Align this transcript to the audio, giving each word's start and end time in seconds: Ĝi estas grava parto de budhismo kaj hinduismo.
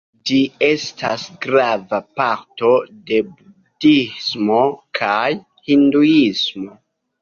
Ĝi 0.27 0.37
estas 0.67 1.25
grava 1.47 1.99
parto 2.21 2.73
de 3.13 3.21
budhismo 3.29 4.61
kaj 5.05 5.25
hinduismo. 5.73 6.81